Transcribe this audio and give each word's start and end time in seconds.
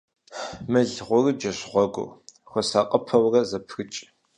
Мыл 0.71 0.89
гъурыджэщ 1.05 1.59
гъуэгур, 1.71 2.09
ухуэсакъыпэурэ 2.45 3.41
зэпрыкӏ. 3.49 3.99